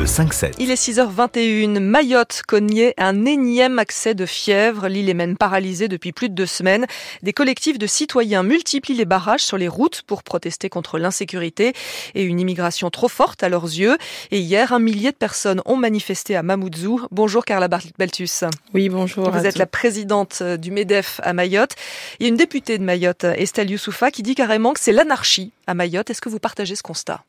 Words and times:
Le 0.00 0.06
5-7. 0.06 0.54
Il 0.58 0.70
est 0.70 0.82
6h21. 0.82 1.78
Mayotte 1.78 2.40
cognait 2.48 2.94
un 2.96 3.26
énième 3.26 3.78
accès 3.78 4.14
de 4.14 4.24
fièvre. 4.24 4.88
L'île 4.88 5.10
est 5.10 5.14
même 5.14 5.36
paralysée 5.36 5.88
depuis 5.88 6.12
plus 6.12 6.30
de 6.30 6.34
deux 6.34 6.46
semaines. 6.46 6.86
Des 7.22 7.34
collectifs 7.34 7.78
de 7.78 7.86
citoyens 7.86 8.42
multiplient 8.42 8.94
les 8.94 9.04
barrages 9.04 9.42
sur 9.42 9.58
les 9.58 9.68
routes 9.68 10.00
pour 10.06 10.22
protester 10.22 10.70
contre 10.70 10.98
l'insécurité 10.98 11.74
et 12.14 12.22
une 12.22 12.40
immigration 12.40 12.88
trop 12.88 13.08
forte 13.08 13.42
à 13.42 13.50
leurs 13.50 13.66
yeux. 13.66 13.98
Et 14.30 14.38
hier, 14.40 14.72
un 14.72 14.78
millier 14.78 15.10
de 15.10 15.16
personnes 15.16 15.60
ont 15.66 15.76
manifesté 15.76 16.34
à 16.34 16.42
Mamoudzou. 16.42 17.02
Bonjour 17.10 17.44
Carla 17.44 17.68
Baltus. 17.68 18.44
Oui, 18.72 18.88
bonjour. 18.88 19.30
Vous 19.30 19.44
êtes 19.44 19.58
la 19.58 19.66
présidente 19.66 20.42
du 20.42 20.70
MEDEF 20.70 21.20
à 21.24 21.34
Mayotte. 21.34 21.74
Il 22.20 22.22
y 22.22 22.26
a 22.26 22.30
une 22.30 22.38
députée 22.38 22.78
de 22.78 22.84
Mayotte, 22.84 23.24
Estelle 23.24 23.70
Youssoufa, 23.70 24.10
qui 24.10 24.22
dit 24.22 24.34
carrément 24.34 24.72
que 24.72 24.80
c'est 24.80 24.92
l'anarchie 24.92 25.52
à 25.66 25.74
Mayotte. 25.74 26.08
Est-ce 26.08 26.22
que 26.22 26.30
vous 26.30 26.38
partagez 26.38 26.74
ce 26.74 26.82
constat? 26.82 27.22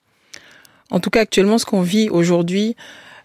En 0.91 1.00
tout 1.00 1.09
cas, 1.09 1.22
actuellement, 1.22 1.58
ce 1.58 1.66
qu'on 1.66 1.81
vit 1.81 2.09
aujourd'hui, 2.09 2.76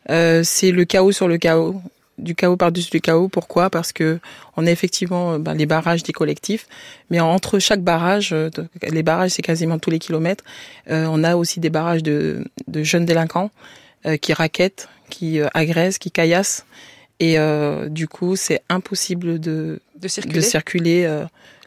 euh, 0.09 0.43
c'est 0.45 0.71
le 0.71 0.85
chaos 0.85 1.13
sur 1.13 1.29
le 1.29 1.37
chaos 1.37 1.81
du 2.19 2.35
chaos 2.35 2.57
par-dessus 2.57 2.91
du 2.91 3.01
chaos. 3.01 3.29
Pourquoi? 3.29 3.69
Parce 3.69 3.93
que 3.93 4.19
on 4.57 4.67
a 4.67 4.71
effectivement 4.71 5.35
euh, 5.35 5.39
ben, 5.39 5.55
les 5.55 5.67
barrages 5.67 6.03
des 6.03 6.13
collectifs, 6.13 6.67
mais 7.11 7.21
entre 7.21 7.59
chaque 7.59 7.83
barrage, 7.83 8.33
euh, 8.33 8.49
les 8.89 9.03
barrages 9.03 9.33
c'est 9.33 9.43
quasiment 9.43 9.79
tous 9.79 9.91
les 9.91 9.99
kilomètres, 9.99 10.45
euh, 10.91 11.07
on 11.11 11.23
a 11.25 11.37
aussi 11.37 11.61
des 11.61 11.69
barrages 11.71 12.03
de, 12.03 12.45
de 12.69 12.83
jeunes 12.83 13.05
délinquants 13.05 13.51
euh, 14.07 14.17
qui 14.17 14.33
raquettent, 14.33 14.89
qui 15.11 15.41
euh, 15.41 15.49
agressent, 15.53 15.99
qui 15.99 16.11
caillassent, 16.11 16.65
et 17.21 17.39
du 17.89 18.09
coup 18.09 18.37
c'est 18.37 18.61
impossible 18.69 19.41
de, 19.41 19.81
de 20.01 20.09
circuler. 20.09 20.35
De 20.35 20.41
circuler 20.41 21.25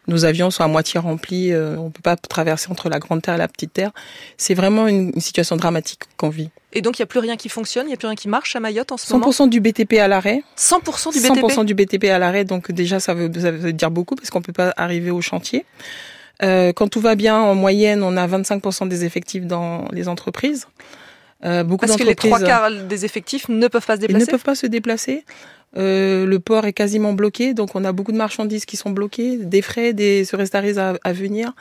nos 0.09 0.25
avions 0.25 0.51
sont 0.51 0.63
à 0.63 0.67
moitié 0.67 0.99
remplis, 0.99 1.53
on 1.55 1.85
ne 1.85 1.89
peut 1.89 2.01
pas 2.01 2.15
traverser 2.15 2.69
entre 2.69 2.89
la 2.89 2.99
grande 2.99 3.21
terre 3.21 3.35
et 3.35 3.37
la 3.37 3.47
petite 3.47 3.73
terre. 3.73 3.91
C'est 4.38 4.53
vraiment 4.53 4.88
une, 4.88 5.11
une 5.13 5.21
situation 5.21 5.55
dramatique 5.55 6.01
qu'on 6.17 6.29
vit. 6.29 6.49
Et 6.71 6.81
donc, 6.81 6.99
il 6.99 7.01
n'y 7.01 7.03
a 7.03 7.07
plus 7.07 7.19
rien 7.19 7.35
qui 7.35 7.49
fonctionne, 7.49 7.85
il 7.85 7.89
n'y 7.89 7.93
a 7.93 7.97
plus 7.97 8.07
rien 8.07 8.16
qui 8.16 8.27
marche 8.27 8.55
à 8.55 8.59
Mayotte 8.59 8.91
en 8.91 8.97
ce 8.97 9.11
moment? 9.13 9.31
100% 9.31 9.49
du 9.49 9.59
BTP 9.59 9.93
à 9.93 10.07
l'arrêt. 10.07 10.43
100% 10.57 11.13
du 11.13 11.19
BTP 11.19 11.43
100% 11.43 11.66
du 11.66 11.73
BTP 11.73 12.05
à 12.05 12.19
l'arrêt, 12.19 12.45
donc 12.45 12.71
déjà, 12.71 12.99
ça 12.99 13.13
veut, 13.13 13.31
ça 13.39 13.51
veut 13.51 13.73
dire 13.73 13.89
beaucoup 13.89 14.16
parce 14.16 14.29
qu'on 14.29 14.41
peut 14.41 14.53
pas 14.53 14.73
arriver 14.77 15.09
au 15.09 15.21
chantier. 15.21 15.66
Euh, 16.44 16.71
quand 16.71 16.88
tout 16.88 17.01
va 17.01 17.16
bien, 17.16 17.38
en 17.38 17.55
moyenne, 17.55 18.03
on 18.03 18.16
a 18.17 18.27
25% 18.27 18.88
des 18.88 19.03
effectifs 19.03 19.45
dans 19.45 19.85
les 19.91 20.07
entreprises. 20.07 20.67
Euh, 21.45 21.63
beaucoup 21.63 21.85
Parce 21.85 21.97
que 21.97 22.03
les 22.03 22.15
trois 22.15 22.39
quarts 22.39 22.71
des 22.71 23.05
effectifs 23.05 23.47
ne 23.49 23.67
peuvent 23.67 23.85
pas 23.85 23.95
se 23.95 24.01
déplacer. 24.01 24.23
Ils 24.23 24.27
ne 24.27 24.31
peuvent 24.31 24.43
pas 24.43 24.55
se 24.55 24.67
déplacer. 24.67 25.25
Euh, 25.77 26.25
le 26.25 26.39
port 26.39 26.65
est 26.65 26.73
quasiment 26.73 27.13
bloqué, 27.13 27.53
donc 27.53 27.75
on 27.75 27.85
a 27.85 27.91
beaucoup 27.91 28.11
de 28.11 28.17
marchandises 28.17 28.65
qui 28.65 28.75
sont 28.75 28.89
bloquées, 28.89 29.37
des 29.37 29.61
frais, 29.61 29.93
des 29.93 30.25
cerises 30.25 30.79
à, 30.79 30.95
à 31.03 31.13
venir. 31.13 31.53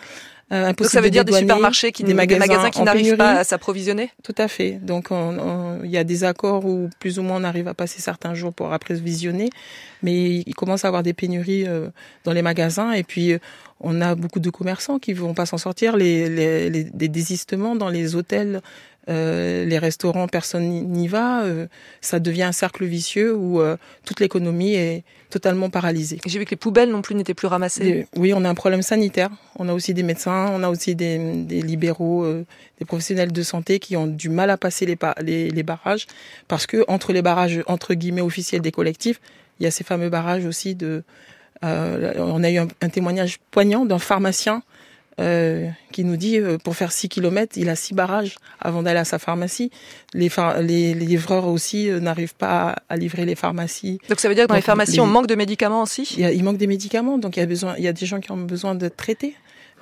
Euh, 0.51 0.73
donc 0.73 0.87
ça 0.87 1.03
veut 1.03 1.11
dire 1.11 1.27
des 1.27 1.33
supermarchés, 1.33 1.93
qui, 1.93 2.05
des, 2.05 2.15
magasins, 2.15 2.45
des 2.45 2.49
magasins 2.49 2.71
qui 2.71 2.83
n'arrivent 2.83 3.17
pas 3.17 3.33
à 3.33 3.45
s'approvisionner 3.45 4.11
Tout 4.23 4.35
à 4.39 4.49
fait. 4.49 4.79
Donc 4.83 5.11
il 5.85 5.91
y 5.91 5.99
a 5.99 6.05
des 6.05 6.25
accords 6.25 6.65
où 6.65 6.89
plus 6.99 7.19
ou 7.19 7.23
moins 7.23 7.41
on 7.41 7.45
arrive 7.45 7.69
à 7.69 7.75
passer 7.75 8.01
certains 8.01 8.35
jours 8.35 8.55
pour 8.55 8.73
approvisionner, 8.73 9.51
mais 10.03 10.43
il 10.47 10.55
commence 10.55 10.85
à 10.85 10.89
avoir 10.89 11.03
des 11.03 11.13
pénuries 11.13 11.67
euh, 11.67 11.89
dans 12.25 12.33
les 12.33 12.43
magasins 12.43 12.93
et 12.93 13.03
puis 13.03 13.33
euh, 13.33 13.39
on 13.81 14.01
a 14.01 14.15
beaucoup 14.15 14.41
de 14.41 14.51
commerçants 14.51 14.99
qui 14.99 15.13
vont 15.13 15.35
pas 15.35 15.47
s'en 15.47 15.59
sortir, 15.59 15.97
les, 15.97 16.29
les, 16.29 16.71
les, 16.71 16.85
des 16.85 17.09
désistements 17.09 17.77
dans 17.77 17.89
les 17.89 18.15
hôtels 18.15 18.61
euh, 19.09 19.65
les 19.65 19.79
restaurants, 19.79 20.29
personne 20.29 20.69
n'y 20.69 21.09
va. 21.09 21.43
Euh, 21.43 21.67
ça 22.03 22.21
devient 22.21 22.43
un 22.43 22.53
cercle 22.53 22.85
vicieux 22.85 23.35
où 23.35 23.61
euh, 23.61 23.77
toute 24.05 24.21
l'économie 24.21 24.75
est 24.75 25.03
totalement 25.31 25.71
paralysée. 25.71 26.19
J'ai 26.27 26.39
vu 26.39 26.45
que 26.45 26.51
les 26.51 26.57
poubelles 26.57 26.91
non 26.91 27.01
plus 27.01 27.15
n'étaient 27.15 27.35
plus 27.35 27.47
ramassées. 27.47 28.07
oui, 28.17 28.35
on 28.35 28.45
a 28.45 28.51
un 28.51 28.55
problème 28.55 28.83
sanitaire. 28.83 29.31
On 29.59 29.69
a 29.69 29.73
aussi 29.73 29.95
des 29.95 30.03
médecins, 30.03 30.51
on 30.53 30.63
a 30.63 30.69
aussi 30.69 30.95
des, 30.95 31.43
des 31.45 31.63
libéraux, 31.63 32.27
des 32.79 32.85
professionnels 32.85 33.33
de 33.33 33.43
santé 33.43 33.79
qui 33.79 33.97
ont 33.97 34.07
du 34.07 34.29
mal 34.29 34.51
à 34.51 34.59
passer 34.59 34.85
les, 34.85 34.99
les, 35.23 35.51
les 35.51 35.63
barrages 35.63 36.07
parce 36.47 36.67
que 36.67 36.85
entre 36.89 37.13
les 37.13 37.23
barrages 37.23 37.63
entre 37.67 37.95
guillemets 37.95 38.21
officiels 38.21 38.61
des 38.61 38.73
collectifs, 38.73 39.21
il 39.59 39.65
y 39.65 39.67
a 39.67 39.71
ces 39.71 39.85
fameux 39.85 40.11
barrages 40.11 40.45
aussi 40.45 40.75
de. 40.75 41.03
On 41.63 42.45
a 42.45 42.51
eu 42.51 42.59
un, 42.59 42.69
un 42.81 42.89
témoignage 42.89 43.39
poignant 43.51 43.85
d'un 43.85 43.99
pharmacien 43.99 44.63
euh, 45.21 45.69
qui 45.91 46.05
nous 46.05 46.17
dit 46.17 46.39
euh, 46.39 46.59
pour 46.59 46.77
faire 46.77 46.93
6 46.93 47.09
km, 47.09 47.57
il 47.57 47.69
a 47.71 47.75
6 47.75 47.95
barrages 47.95 48.37
avant 48.61 48.85
d'aller 48.85 49.01
à 49.01 49.05
sa 49.05 49.19
pharmacie. 49.19 49.73
Les, 50.15 50.31
les, 50.61 50.95
les 50.95 51.07
livreurs 51.07 51.49
aussi 51.49 51.91
euh, 51.91 51.99
n'arrivent 51.99 52.37
pas 52.37 52.77
à, 52.89 52.97
livrer 52.97 53.25
les 53.25 53.35
pharmacies. 53.35 53.99
Donc 54.09 54.21
ça 54.21 54.29
veut 54.29 54.37
dire 54.37 54.45
que 54.45 54.51
dans 54.51 54.55
les 54.55 54.61
pharmacies, 54.61 55.01
on 55.01 55.07
manque 55.07 55.27
de 55.27 55.35
médicaments 55.35 55.83
aussi? 55.83 56.09
Il, 56.17 56.21
y 56.21 56.25
a, 56.25 56.31
il 56.31 56.45
manque 56.45 56.59
des 56.59 56.69
médicaments, 56.69 57.19
donc 57.19 57.37
il 57.37 57.41
y 57.41 57.43
a, 57.43 57.47
besoin, 57.47 57.75
il 57.79 57.83
y 57.83 57.89
a 57.89 57.93
des 57.93 58.07
gens 58.07 58.21
qui 58.21 58.31
ont 58.31 58.37
besoin 58.37 58.77
de 58.77 58.89
traiter. 58.89 59.35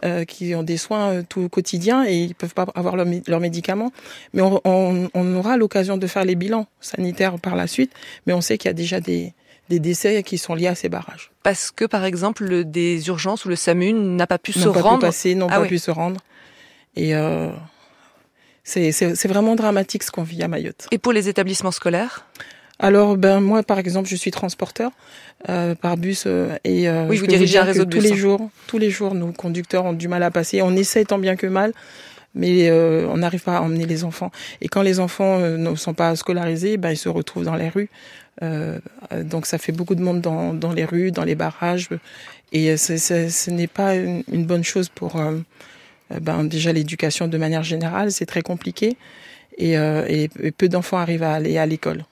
Euh, 0.05 0.27
qui 0.27 0.55
ont 0.55 0.63
des 0.63 0.77
soins 0.77 1.23
tout 1.27 1.49
quotidiens 1.49 2.05
et 2.07 2.17
ils 2.17 2.35
peuvent 2.35 2.53
pas 2.53 2.67
avoir 2.75 2.97
leurs 2.97 3.07
leur 3.29 3.41
médicaments. 3.41 3.93
Mais 4.35 4.43
on, 4.43 4.61
on, 4.67 5.09
on 5.15 5.35
aura 5.37 5.57
l'occasion 5.57 5.97
de 5.97 6.07
faire 6.07 6.27
les 6.27 6.35
bilans 6.35 6.67
sanitaires 6.83 7.39
par 7.39 7.57
la 7.57 7.67
suite, 7.67 7.93
mais 8.27 8.35
on 8.35 8.43
sait 8.43 8.59
qu'il 8.59 8.69
y 8.69 8.71
a 8.71 8.75
déjà 8.75 9.01
des, 9.01 9.33
des 9.69 9.81
décès 9.81 10.23
qui 10.23 10.39
sont 10.39 10.55
liés 10.55 10.69
à 10.69 10.75
ces 10.75 10.89
barrages. 10.89 11.31
Parce 11.43 11.71
que, 11.71 11.85
par 11.85 12.05
exemple, 12.05 12.45
le, 12.45 12.65
des 12.65 13.09
urgences 13.09 13.45
ou 13.45 13.49
le 13.49 13.57
SAMU 13.57 13.93
n'a 13.93 14.27
pas 14.27 14.39
pu 14.39 14.53
se 14.53 14.69
pas 14.69 14.81
rendre. 14.81 15.01
Pu 15.01 15.07
passer, 15.07 15.35
n'ont 15.35 15.49
ah 15.51 15.57
pas 15.57 15.63
oui. 15.63 15.69
pu 15.69 15.79
se 15.79 15.91
rendre. 15.91 16.21
Et 16.95 17.15
euh, 17.15 17.51
c'est 18.65 19.27
vraiment 19.27 19.55
dramatique 19.55 20.03
ce 20.03 20.11
qu'on 20.11 20.23
vit 20.23 20.43
à 20.43 20.49
Mayotte. 20.49 20.89
Et 20.91 20.99
pour 20.99 21.13
les 21.13 21.29
établissements 21.29 21.71
scolaires? 21.71 22.27
Alors, 22.79 23.17
ben 23.17 23.41
moi, 23.41 23.63
par 23.63 23.79
exemple, 23.79 24.09
je 24.09 24.17
suis 24.17 24.31
transporteur 24.31 24.91
euh, 25.49 25.75
par 25.75 25.97
bus 25.97 26.25
euh, 26.27 26.57
et 26.65 26.89
euh, 26.89 27.07
oui, 27.09 27.17
vous 27.17 27.27
dirigez 27.27 27.59
un 27.59 27.63
réseau 27.63 27.85
de 27.87 27.91
tous 27.91 28.03
bus. 28.03 28.11
les 28.11 28.17
jours, 28.17 28.51
tous 28.67 28.79
les 28.79 28.91
jours, 28.91 29.15
nos 29.15 29.33
conducteurs 29.33 29.85
ont 29.87 29.95
du 29.95 30.09
mal 30.09 30.23
à 30.23 30.31
passer. 30.31 30.61
On 30.61 30.77
essaie 30.77 31.05
tant 31.05 31.19
bien 31.19 31.37
que 31.37 31.47
mal, 31.47 31.73
mais 32.37 32.69
euh, 32.71 33.09
on 33.11 33.17
n'arrive 33.17 33.43
pas 33.43 33.57
à 33.57 33.61
emmener 33.63 33.87
les 33.87 34.05
enfants. 34.05 34.31
Et 34.61 34.69
quand 34.69 34.83
les 34.83 35.01
enfants 35.01 35.41
euh, 35.41 35.57
ne 35.57 35.75
sont 35.75 35.95
pas 35.95 36.15
scolarisés, 36.15 36.77
ben 36.77 36.91
ils 36.91 36.97
se 36.97 37.09
retrouvent 37.09 37.45
dans 37.45 37.57
les 37.57 37.69
rues. 37.69 37.89
Euh, 38.43 38.79
donc 39.25 39.47
ça 39.47 39.59
fait 39.59 39.73
beaucoup 39.73 39.95
de 39.95 40.03
monde 40.03 40.21
dans, 40.21 40.73
les 40.73 40.85
rues, 40.85 41.11
dans 41.11 41.25
les 41.25 41.35
barrages, 41.35 41.89
et 42.53 42.67
est, 42.67 42.77
ce 42.77 43.51
n'est 43.51 43.67
pas 43.67 43.95
une, 43.95 44.47
bonne 44.47 44.65
chose 44.65 44.89
pour 44.89 45.17
euh, 45.17 45.39
ben, 46.21 46.45
déjà 46.45 46.73
l'éducation 46.73 47.29
de 47.29 47.39
manière 47.39 47.63
générale, 47.63 48.13
c'est 48.13 48.27
très 48.27 48.43
compliqué, 48.43 48.97
et, 49.57 49.79
euh, 49.79 50.05
et, 50.07 50.29
et 50.43 50.51
peu 50.51 50.69
d'enfants 50.69 50.99
arrivent 50.99 51.23
à 51.23 51.33
aller 51.33 51.57
à 51.57 51.67
l'école. 51.67 52.05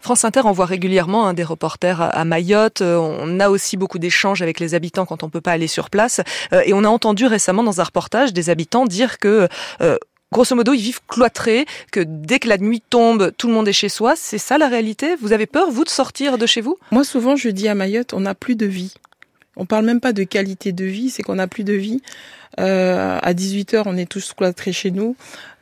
France 0.00 0.24
Inter 0.24 0.40
envoie 0.40 0.66
régulièrement 0.66 1.26
hein, 1.26 1.34
des 1.34 1.44
reporters 1.44 2.00
à 2.00 2.24
Mayotte. 2.24 2.80
On 2.82 3.40
a 3.40 3.50
aussi 3.50 3.76
beaucoup 3.76 3.98
d'échanges 3.98 4.42
avec 4.42 4.60
les 4.60 4.74
habitants 4.74 5.06
quand 5.06 5.22
on 5.22 5.28
peut 5.28 5.40
pas 5.40 5.52
aller 5.52 5.66
sur 5.66 5.90
place. 5.90 6.20
Euh, 6.52 6.62
et 6.64 6.72
on 6.74 6.84
a 6.84 6.88
entendu 6.88 7.26
récemment 7.26 7.62
dans 7.62 7.80
un 7.80 7.84
reportage 7.84 8.32
des 8.32 8.50
habitants 8.50 8.86
dire 8.86 9.18
que 9.18 9.48
euh, 9.80 9.96
grosso 10.32 10.54
modo, 10.54 10.72
ils 10.72 10.80
vivent 10.80 11.00
cloîtrés, 11.08 11.66
que 11.92 12.00
dès 12.00 12.38
que 12.38 12.48
la 12.48 12.58
nuit 12.58 12.82
tombe, 12.88 13.32
tout 13.36 13.48
le 13.48 13.54
monde 13.54 13.68
est 13.68 13.72
chez 13.72 13.88
soi. 13.88 14.14
C'est 14.16 14.38
ça 14.38 14.58
la 14.58 14.68
réalité? 14.68 15.16
Vous 15.20 15.32
avez 15.32 15.46
peur, 15.46 15.70
vous, 15.70 15.84
de 15.84 15.90
sortir 15.90 16.38
de 16.38 16.46
chez 16.46 16.60
vous? 16.60 16.76
Moi, 16.90 17.04
souvent, 17.04 17.36
je 17.36 17.48
dis 17.48 17.68
à 17.68 17.74
Mayotte, 17.74 18.14
on 18.14 18.20
n'a 18.20 18.34
plus 18.34 18.56
de 18.56 18.66
vie. 18.66 18.94
On 19.56 19.66
parle 19.66 19.84
même 19.84 20.00
pas 20.00 20.12
de 20.12 20.24
qualité 20.24 20.72
de 20.72 20.84
vie, 20.84 21.10
c'est 21.10 21.22
qu'on 21.22 21.34
n'a 21.34 21.46
plus 21.46 21.64
de 21.64 21.72
vie. 21.72 22.00
Euh, 22.58 23.18
à 23.22 23.34
18 23.34 23.74
heures, 23.74 23.86
on 23.86 23.96
est 23.96 24.08
tous 24.08 24.32
cloîtrés 24.32 24.72
chez 24.72 24.90
nous. 24.90 25.16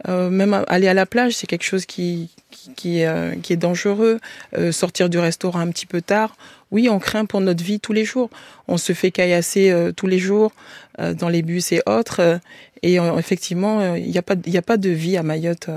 Euh, 0.09 0.31
même 0.31 0.65
aller 0.69 0.89
à 0.89 0.95
la 0.95 1.07
plage, 1.07 1.35
c'est 1.35 1.47
quelque 1.47 1.65
chose 1.65 1.87
qui 1.87 2.31
qui, 2.77 3.05
euh, 3.05 3.35
est 3.51 3.57
dangereux. 3.57 4.19
Euh, 4.57 4.73
sortir 4.73 5.09
du 5.11 5.19
restaurant 5.19 5.61
un 5.61 5.69
petit 5.69 5.87
peu 5.87 6.01
tard, 6.01 6.37
oui, 6.71 6.89
on 6.89 6.99
craint 6.99 7.25
pour 7.25 7.41
notre 7.41 7.63
vie 7.63 7.79
tous 7.81 7.93
les 7.93 8.05
jours. 8.05 8.31
On 8.69 8.79
se 8.79 8.93
fait 8.93 9.11
caillasser 9.11 9.75
tous 9.97 10.07
les 10.07 10.19
jours 10.19 10.53
dans 10.99 11.29
les 11.29 11.43
bus 11.43 11.73
et 11.73 11.83
autres. 11.87 12.41
et 12.83 12.97
effectivement, 13.19 13.95
il 13.95 14.11
n'y 14.11 14.19
a 14.19 14.23
pas 14.23 14.35
il 14.45 14.57
a 14.57 14.63
pas 14.63 14.77
de 14.77 14.91
vie 14.91 15.17
à 15.17 15.23
Mayotte 15.23 15.71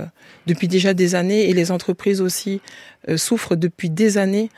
depuis 0.47 0.67
déjà 0.67 0.93
des 0.93 1.15
années 1.15 1.49
et 1.49 1.53
les 1.53 1.71
entreprises 1.71 2.19
aussi 2.19 2.59
souffrent 3.15 3.55
depuis 3.55 3.89
des 3.89 4.17
années 4.17 4.49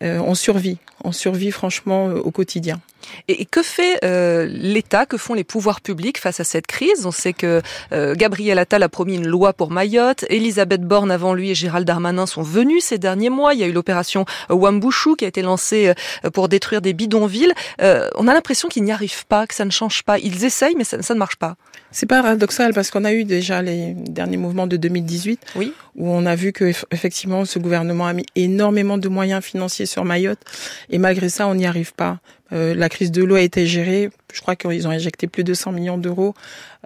on 0.00 0.34
survit, 0.34 0.78
on 1.04 1.12
survit 1.12 1.50
franchement 1.50 2.06
au 2.06 2.30
quotidien. 2.30 2.80
Et, 3.28 3.44
que 3.44 3.62
fait 3.62 3.98
euh, 4.04 4.46
l'État, 4.50 5.06
que 5.06 5.16
font 5.16 5.34
les 5.34 5.44
pouvoirs 5.44 5.80
publics 5.80 6.18
face 6.18 6.40
à 6.40 6.44
cette 6.44 6.66
crise? 6.66 7.06
On 7.06 7.10
sait 7.10 7.32
que 7.32 7.62
euh, 7.92 8.14
Gabriel 8.14 8.58
Attal 8.58 8.82
a 8.82 8.88
promis 8.88 9.14
une 9.14 9.26
loi 9.26 9.52
pour 9.52 9.70
Mayotte, 9.70 10.24
Elisabeth 10.28 10.82
Borne 10.82 11.10
avant 11.10 11.34
lui 11.34 11.50
et 11.50 11.54
Gérald 11.54 11.86
Darmanin 11.86 12.26
sont 12.26 12.42
venus 12.42 12.84
ces 12.84 12.98
derniers 12.98 13.30
mois. 13.30 13.54
Il 13.54 13.60
y 13.60 13.64
a 13.64 13.66
eu 13.66 13.72
l'opération 13.72 14.24
Wambouchou 14.50 15.16
qui 15.16 15.24
a 15.24 15.28
été 15.28 15.42
lancée 15.42 15.92
pour 16.32 16.48
détruire 16.48 16.80
des 16.80 16.92
bidonvilles. 16.92 17.52
Euh, 17.80 18.08
on 18.16 18.28
a 18.28 18.34
l'impression 18.34 18.68
qu'ils 18.68 18.84
n'y 18.84 18.92
arrivent 18.92 19.26
pas, 19.26 19.46
que 19.46 19.54
ça 19.54 19.64
ne 19.64 19.70
change 19.70 20.02
pas. 20.02 20.18
Ils 20.18 20.44
essayent, 20.44 20.74
mais 20.76 20.84
ça, 20.84 21.02
ça 21.02 21.14
ne 21.14 21.18
marche 21.18 21.36
pas. 21.36 21.56
C'est 21.90 22.06
paradoxal 22.06 22.72
parce 22.72 22.90
qu'on 22.90 23.04
a 23.04 23.12
eu 23.12 23.24
déjà 23.24 23.60
les 23.60 23.94
derniers 23.94 24.38
mouvements 24.38 24.66
de 24.66 24.76
2018 24.76 25.40
oui. 25.56 25.74
où 25.94 26.08
on 26.10 26.24
a 26.24 26.34
vu 26.34 26.52
que 26.52 26.72
effectivement 26.90 27.44
ce 27.44 27.58
gouvernement 27.58 28.06
a 28.06 28.14
mis 28.14 28.24
énormément 28.34 28.96
de 28.96 29.08
moyens 29.08 29.44
financiers 29.44 29.84
sur 29.84 30.04
Mayotte 30.04 30.40
et 30.88 30.96
malgré 30.96 31.28
ça 31.28 31.46
on 31.46 31.54
n'y 31.54 31.66
arrive 31.66 31.92
pas 31.92 32.18
Euh, 32.52 32.74
la 32.74 32.88
crise 32.88 33.10
de 33.10 33.22
l'eau 33.24 33.36
a 33.36 33.40
été 33.40 33.66
gérée. 33.66 34.10
Je 34.32 34.40
crois 34.40 34.56
qu'ils 34.56 34.86
ont 34.86 34.90
injecté 34.90 35.26
plus 35.26 35.44
de 35.44 35.54
100 35.54 35.72
millions 35.72 35.98
d'euros 35.98 36.34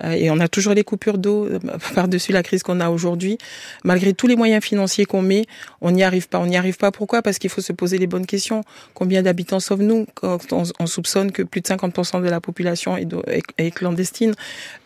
euh, 0.04 0.10
et 0.10 0.30
on 0.30 0.40
a 0.40 0.48
toujours 0.48 0.74
les 0.74 0.84
coupures 0.84 1.18
d'eau 1.18 1.46
euh, 1.46 1.58
par-dessus 1.94 2.32
la 2.32 2.42
crise 2.42 2.62
qu'on 2.62 2.80
a 2.80 2.90
aujourd'hui. 2.90 3.38
Malgré 3.84 4.14
tous 4.14 4.26
les 4.26 4.36
moyens 4.36 4.62
financiers 4.62 5.04
qu'on 5.04 5.22
met, 5.22 5.46
on 5.80 5.90
n'y 5.90 6.02
arrive 6.02 6.28
pas. 6.28 6.38
On 6.38 6.46
n'y 6.46 6.56
arrive 6.56 6.76
pas 6.76 6.90
pourquoi? 6.90 7.22
Parce 7.22 7.38
qu'il 7.38 7.50
faut 7.50 7.60
se 7.60 7.72
poser 7.72 7.98
les 7.98 8.06
bonnes 8.06 8.26
questions. 8.26 8.62
Combien 8.94 9.22
d'habitants 9.22 9.60
sommes-nous? 9.60 10.06
Quand 10.14 10.52
on, 10.52 10.86
soupçonne 10.86 11.32
que 11.32 11.42
plus 11.42 11.60
de 11.60 11.66
50% 11.66 12.22
de 12.22 12.28
la 12.28 12.40
population 12.40 12.96
est, 12.96 13.08
est 13.58 13.70
clandestine 13.70 14.34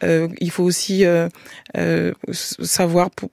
euh, 0.03 0.29
Il 0.41 0.50
faut 0.50 0.65
aussi 0.65 1.05
savoir 2.32 3.11
pour, 3.11 3.31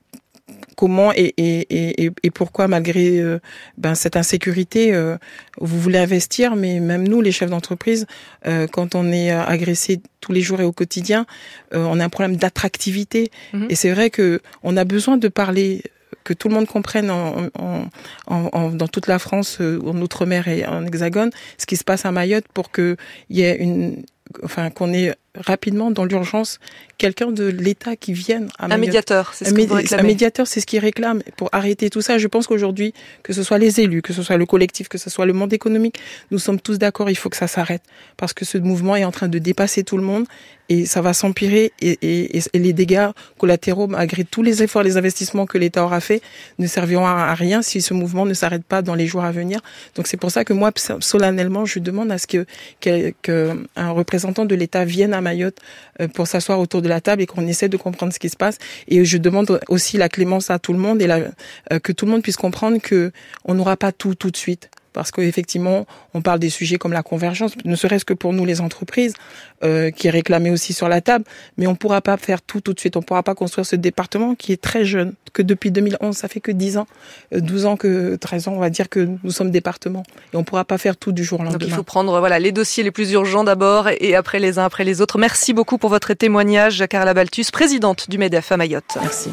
comment 0.76 1.12
et, 1.14 1.34
et, 1.38 2.06
et, 2.06 2.12
et, 2.24 2.32
pourquoi 2.32 2.68
malgré 2.68 3.20
euh, 3.20 3.40
ben, 3.78 3.96
cette 3.96 4.16
insécurité, 4.16 4.94
euh, 4.94 5.18
vous 5.60 5.80
voulez 5.80 5.98
investir, 5.98 6.56
mais 6.56 6.80
même 6.80 7.08
nous, 7.08 7.22
les 7.22 7.32
chefs 7.32 7.50
d'entreprise, 7.50 8.06
euh, 8.46 8.68
quand 8.68 8.96
on 8.96 9.12
est 9.12 9.32
agressé 9.32 10.00
tous 10.22 10.32
les 10.32 10.42
jours 10.42 10.62
et 10.62 10.64
au 10.64 10.72
quotidien, 10.72 11.26
on 11.74 12.00
a 12.00 12.06
un 12.06 12.10
problème 12.10 12.38
d'attractivité. 12.38 13.32
Mhm. 13.54 13.68
Et 13.70 13.76
c'est 13.76 13.92
vrai 13.92 14.10
que 14.10 14.42
on 14.64 14.78
a 14.78 14.84
besoin 14.84 15.18
de 15.18 15.28
parler 15.28 15.84
que 16.24 16.34
tout 16.34 16.50
le 16.50 16.56
monde 16.56 16.68
comprenne 16.68 17.10
en, 17.10 17.48
en, 17.58 17.90
en, 18.28 18.70
dans 18.70 18.88
toute 18.88 19.08
la 19.08 19.20
France, 19.20 19.60
en 19.62 20.02
outre-mer 20.02 20.48
et 20.48 20.66
en 20.66 20.86
hexagone, 20.86 21.32
ce 21.58 21.66
qui 21.66 21.78
se 21.78 21.84
passe 21.84 22.06
à 22.06 22.12
Mayotte 22.12 22.48
pour 22.54 22.72
qu'il 22.72 22.98
y 23.30 23.42
ait 23.42 23.58
une, 23.58 24.04
enfin 24.44 24.70
qu'on 24.70 24.94
ait 24.94 25.14
rapidement 25.46 25.92
dans 25.92 26.06
l'urgence 26.06 26.60
quelqu'un 26.98 27.32
de 27.32 27.46
l'État 27.46 27.96
qui 27.96 28.14
vienne 28.14 28.50
à 28.60 28.74
un 28.74 28.78
médiateur 28.78 29.34
c'est 29.34 29.46
ce 29.46 29.54
que 29.54 29.96
un 29.96 30.04
médiateur 30.04 30.48
c'est 30.48 30.60
ce 30.60 30.66
qu'il 30.66 30.80
réclame 30.80 31.22
pour 31.36 31.50
arrêter 31.52 31.90
tout 31.90 32.02
ça. 32.02 32.18
Je 32.18 32.28
pense 32.28 32.48
qu'aujourd'hui 32.48 32.94
que 33.24 33.34
ce 33.34 33.44
soit 33.44 33.58
les 33.58 33.80
élus 33.80 34.02
que 34.02 34.14
ce 34.14 34.24
soit 34.24 34.38
le 34.38 34.46
collectif 34.46 34.88
que 34.88 34.98
ce 34.98 35.10
soit 35.10 35.26
le 35.26 35.34
monde 35.34 35.54
économique 35.54 36.00
nous 36.32 36.40
sommes 36.40 36.60
tous 36.60 36.78
d'accord 36.78 37.10
il 37.10 37.16
faut 37.16 37.30
que 37.30 37.38
ça 37.38 37.48
s'arrête 37.48 37.84
parce 38.18 38.34
que 38.34 38.46
ce 38.46 38.58
mouvement 38.58 38.96
est 38.96 39.06
en 39.06 39.12
train 39.12 39.28
de 39.28 39.40
dépasser 39.40 39.84
tout 39.84 39.98
le 39.98 40.04
monde 40.04 40.26
et 40.70 40.86
ça 40.86 41.02
va 41.02 41.14
s'empirer 41.14 41.72
et, 41.82 41.98
et, 42.02 42.38
et, 42.38 42.60
les 42.60 42.74
dégâts 42.74 43.10
collatéraux 43.38 43.88
malgré 43.88 44.24
tous 44.24 44.44
les 44.44 44.64
efforts 44.64 44.84
les 44.84 44.98
investissements 44.98 45.46
que 45.46 45.58
l'État 45.58 45.84
aura 45.84 46.00
fait 46.00 46.22
ne 46.60 46.68
serviront 46.68 47.06
à, 47.06 47.34
rien 47.34 47.62
si 47.62 47.82
ce 47.82 47.94
mouvement 47.94 48.26
ne 48.26 48.34
s'arrête 48.34 48.64
pas 48.64 48.82
dans 48.82 48.96
les 48.96 49.08
jours 49.08 49.24
à 49.24 49.32
venir 49.32 49.62
donc 49.96 50.08
c'est 50.08 50.18
pour 50.18 50.32
ça 50.32 50.44
que 50.44 50.54
moi 50.54 50.72
solennellement 51.00 51.66
je 51.66 51.80
demande 51.80 52.12
à 52.12 52.18
ce 52.18 52.28
que 52.28 52.46
qu'un 52.80 53.92
représentant 53.92 54.46
de 54.46 54.56
l'État 54.56 54.86
vienne 54.86 55.14
à 55.14 55.22
Mayotte 55.22 55.60
euh, 56.02 56.08
pour 56.08 56.28
s'asseoir 56.28 56.60
autour 56.60 56.82
de 56.82 56.90
la 56.90 57.02
table 57.02 57.22
et 57.22 57.26
qu'on 57.26 57.48
essaie 57.48 57.70
de 57.70 57.78
comprendre 57.78 58.14
ce 58.14 58.20
qui 58.20 58.30
se 58.30 58.38
passe. 58.38 58.58
Et 58.88 59.04
je 59.06 59.18
demande 59.18 59.60
aussi 59.68 59.98
la 59.98 60.10
clémence 60.10 60.50
à 60.50 60.60
tout 60.60 60.74
le 60.74 60.80
monde 60.80 61.02
et 61.02 61.08
la, 61.08 61.20
euh, 61.72 61.80
que 61.80 61.92
tout 61.92 62.06
le 62.06 62.12
monde 62.12 62.24
puisse 62.24 62.38
comprendre 62.38 62.80
que 62.80 63.12
on 63.46 63.54
n'aura 63.56 63.78
pas 63.78 63.92
tout 63.92 64.16
tout 64.16 64.32
de 64.32 64.38
suite 64.38 64.70
parce 64.98 65.12
qu'effectivement, 65.12 65.86
on 66.16 66.24
parle 66.24 66.40
des 66.40 66.50
sujets 66.50 66.80
comme 66.80 66.92
la 66.92 67.04
convergence, 67.04 67.52
ne 67.66 67.76
serait-ce 67.76 68.04
que 68.04 68.16
pour 68.16 68.34
nous 68.34 68.46
les 68.46 68.62
entreprises, 68.62 69.14
euh, 69.64 69.92
qui 69.92 70.08
est 70.08 70.10
réclamé 70.10 70.50
aussi 70.50 70.74
sur 70.74 70.90
la 70.90 71.02
table, 71.02 71.24
mais 71.56 71.68
on 71.68 71.74
ne 71.74 71.76
pourra 71.76 72.02
pas 72.02 72.18
faire 72.18 72.42
tout 72.42 72.62
tout 72.62 72.74
de 72.74 72.80
suite, 72.80 72.98
on 72.98 73.02
ne 73.02 73.06
pourra 73.06 73.22
pas 73.22 73.36
construire 73.36 73.64
ce 73.64 73.76
département 73.76 74.34
qui 74.34 74.54
est 74.54 74.60
très 74.60 74.86
jeune, 74.86 75.14
que 75.34 75.44
depuis 75.44 75.70
2011, 75.70 76.18
ça 76.18 76.28
fait 76.28 76.40
que 76.40 76.52
10 76.52 76.78
ans, 76.78 76.88
12 77.32 77.68
ans 77.68 77.78
que 77.78 78.16
13 78.16 78.48
ans, 78.48 78.54
on 78.54 78.60
va 78.60 78.72
dire 78.72 78.90
que 78.90 79.08
nous 79.24 79.30
sommes 79.30 79.52
département, 79.52 80.02
et 80.34 80.36
on 80.36 80.40
ne 80.40 80.46
pourra 80.46 80.66
pas 80.66 80.80
faire 80.80 80.98
tout 80.98 81.12
du 81.12 81.24
jour 81.24 81.42
au 81.42 81.44
lendemain. 81.44 81.60
Donc 81.60 81.70
il 81.70 81.76
faut 81.76 81.84
prendre 81.84 82.18
voilà 82.18 82.40
les 82.40 82.52
dossiers 82.52 82.84
les 82.84 82.90
plus 82.90 83.12
urgents 83.12 83.44
d'abord, 83.44 83.90
et 84.00 84.16
après 84.16 84.40
les 84.40 84.58
uns 84.58 84.66
après 84.66 84.84
les 84.84 85.00
autres. 85.00 85.20
Merci 85.20 85.54
beaucoup 85.54 85.78
pour 85.78 85.92
votre 85.92 86.16
témoignage, 86.16 86.84
Carla 86.90 87.14
Baltus, 87.14 87.52
présidente 87.52 88.10
du 88.10 88.18
MEDEF 88.18 88.52
à 88.52 88.58
Mayotte. 88.58 88.98
Merci. 89.00 89.30